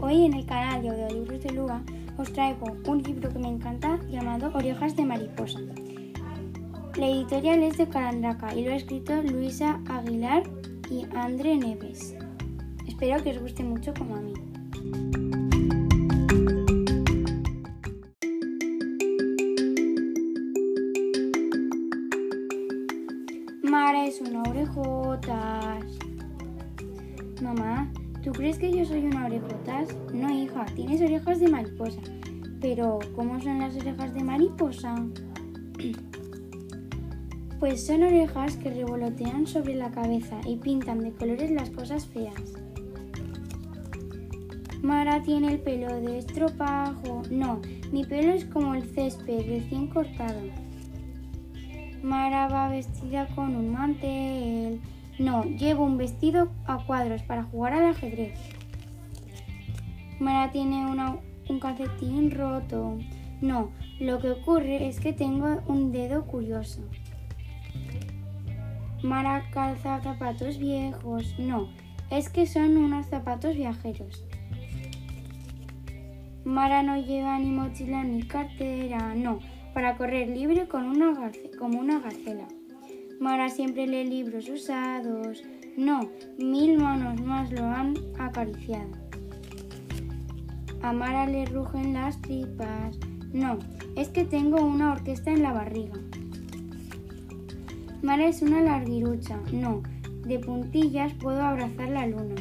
Hoy 0.00 0.26
en 0.26 0.34
el 0.34 0.46
canal 0.46 0.80
de 0.80 0.90
Audiolibros 0.90 1.42
de 1.42 1.50
Lua 1.50 1.82
os 2.16 2.32
traigo 2.32 2.76
un 2.86 3.02
libro 3.02 3.28
que 3.30 3.40
me 3.40 3.48
encanta 3.48 3.98
llamado 4.08 4.52
Orejas 4.54 4.94
de 4.94 5.04
Mariposa. 5.04 5.58
La 6.96 7.08
editorial 7.08 7.64
es 7.64 7.76
de 7.76 7.88
Calandraca 7.88 8.54
y 8.54 8.64
lo 8.64 8.72
ha 8.72 8.76
escrito 8.76 9.20
Luisa 9.22 9.80
Aguilar 9.88 10.44
y 10.88 11.04
André 11.16 11.56
Neves. 11.56 12.14
Espero 12.86 13.20
que 13.24 13.30
os 13.30 13.40
guste 13.40 13.64
mucho 13.64 13.92
como 13.92 14.14
a 14.14 14.20
mí. 14.20 14.34
Mara 23.64 24.06
es 24.06 24.20
una 24.20 24.42
orejotas. 24.42 25.84
Mamá, 27.42 27.90
¿tú 28.26 28.32
crees 28.32 28.58
que 28.58 28.72
yo 28.72 28.84
soy 28.84 29.06
una 29.06 29.26
orejotas? 29.26 29.96
No, 30.12 30.28
hija, 30.28 30.66
tienes 30.74 31.00
orejas 31.00 31.38
de 31.38 31.46
mariposa. 31.46 32.00
Pero, 32.60 32.98
¿cómo 33.14 33.40
son 33.40 33.60
las 33.60 33.76
orejas 33.76 34.12
de 34.12 34.24
mariposa? 34.24 34.96
Pues 37.60 37.86
son 37.86 38.02
orejas 38.02 38.58
que 38.58 38.68
revolotean 38.68 39.46
sobre 39.46 39.76
la 39.76 39.90
cabeza 39.90 40.38
y 40.44 40.56
pintan 40.56 40.98
de 40.98 41.12
colores 41.12 41.50
las 41.50 41.70
cosas 41.70 42.04
feas. 42.06 42.34
Mara 44.82 45.22
tiene 45.22 45.52
el 45.52 45.60
pelo 45.60 45.98
de 46.02 46.18
estropajo. 46.18 47.22
No, 47.30 47.62
mi 47.92 48.04
pelo 48.04 48.34
es 48.34 48.44
como 48.44 48.74
el 48.74 48.82
césped 48.84 49.46
recién 49.48 49.86
cortado. 49.86 50.42
Mara 52.02 52.46
va 52.48 52.68
vestida 52.68 53.26
con 53.34 53.56
un 53.56 53.72
mantel. 53.72 54.82
No, 55.18 55.44
llevo 55.44 55.84
un 55.84 55.96
vestido 55.96 56.50
a 56.66 56.84
cuadros 56.84 57.22
para 57.22 57.44
jugar 57.44 57.72
al 57.72 57.86
ajedrez. 57.86 58.38
Mara 60.20 60.50
tiene 60.50 60.86
un 61.48 61.60
calcetín 61.60 62.30
roto. 62.30 62.98
No, 63.40 63.70
lo 63.98 64.18
que 64.18 64.30
ocurre 64.30 64.88
es 64.88 65.00
que 65.00 65.14
tengo 65.14 65.62
un 65.68 65.90
dedo 65.92 66.26
curioso. 66.26 66.82
Mara 69.02 69.48
calza 69.50 70.02
zapatos 70.02 70.58
viejos. 70.58 71.34
No, 71.38 71.68
es 72.10 72.28
que 72.28 72.46
son 72.46 72.76
unos 72.76 73.06
zapatos 73.06 73.56
viajeros. 73.56 74.24
Mara 76.44 76.82
no 76.82 76.96
lleva 76.96 77.38
ni 77.38 77.50
mochila 77.50 78.04
ni 78.04 78.22
cartera. 78.22 79.14
No, 79.14 79.40
para 79.72 79.96
correr 79.96 80.28
libre 80.28 80.68
con 80.68 80.84
una 80.84 81.30
como 81.58 81.80
una 81.80 82.00
gacela. 82.00 82.48
Mara 83.26 83.48
siempre 83.50 83.88
lee 83.88 84.04
libros 84.04 84.48
usados. 84.48 85.42
No, 85.76 86.08
mil 86.38 86.78
manos 86.78 87.20
más 87.20 87.50
lo 87.50 87.64
han 87.64 87.96
acariciado. 88.20 88.92
A 90.80 90.92
Mara 90.92 91.26
le 91.26 91.44
rugen 91.46 91.94
las 91.94 92.22
tripas. 92.22 92.96
No, 93.32 93.58
es 93.96 94.10
que 94.10 94.24
tengo 94.24 94.64
una 94.64 94.92
orquesta 94.92 95.32
en 95.32 95.42
la 95.42 95.52
barriga. 95.52 95.94
Mara 98.00 98.28
es 98.28 98.42
una 98.42 98.60
larguirucha. 98.60 99.40
No, 99.52 99.82
de 100.24 100.38
puntillas 100.38 101.12
puedo 101.14 101.42
abrazar 101.42 101.88
la 101.88 102.06
luna. 102.06 102.36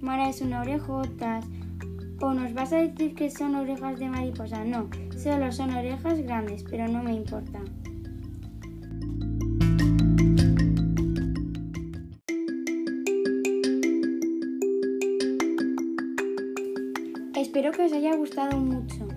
Mara 0.00 0.30
es 0.30 0.40
una 0.40 0.62
orejotas. 0.62 1.44
¿O 2.22 2.32
nos 2.32 2.54
vas 2.54 2.72
a 2.72 2.76
decir 2.76 3.14
que 3.14 3.28
son 3.28 3.56
orejas 3.56 3.98
de 3.98 4.08
mariposa? 4.08 4.64
No, 4.64 4.88
solo 5.18 5.52
son 5.52 5.74
orejas 5.74 6.18
grandes, 6.22 6.64
pero 6.64 6.88
no 6.88 7.02
me 7.02 7.12
importa. 7.12 7.60
Espero 17.40 17.72
que 17.72 17.80
os 17.80 17.92
haya 17.94 18.14
gustado 18.16 18.54
mucho. 18.54 19.08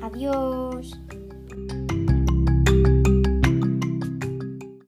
Adiós. 0.00 0.92